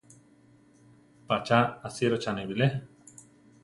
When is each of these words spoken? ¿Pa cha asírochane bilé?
¿Pa 1.27 1.37
cha 1.45 1.59
asírochane 1.87 2.43
bilé? 2.49 2.67